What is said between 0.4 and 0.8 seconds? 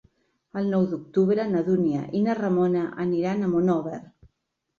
El